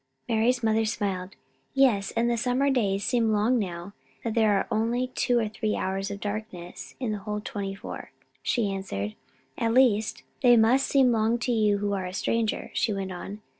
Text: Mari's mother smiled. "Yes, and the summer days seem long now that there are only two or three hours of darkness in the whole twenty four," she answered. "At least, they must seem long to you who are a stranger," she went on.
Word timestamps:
Mari's 0.27 0.63
mother 0.63 0.83
smiled. 0.83 1.35
"Yes, 1.75 2.09
and 2.17 2.27
the 2.27 2.35
summer 2.35 2.71
days 2.71 3.03
seem 3.05 3.31
long 3.31 3.59
now 3.59 3.93
that 4.23 4.33
there 4.33 4.53
are 4.57 4.65
only 4.71 5.09
two 5.09 5.37
or 5.37 5.47
three 5.47 5.75
hours 5.75 6.09
of 6.09 6.19
darkness 6.19 6.95
in 6.99 7.11
the 7.11 7.19
whole 7.19 7.39
twenty 7.39 7.75
four," 7.75 8.09
she 8.41 8.71
answered. 8.71 9.13
"At 9.59 9.75
least, 9.75 10.23
they 10.41 10.57
must 10.57 10.87
seem 10.87 11.11
long 11.11 11.37
to 11.37 11.51
you 11.51 11.77
who 11.77 11.93
are 11.93 12.07
a 12.07 12.13
stranger," 12.15 12.71
she 12.73 12.91
went 12.91 13.11
on. 13.11 13.41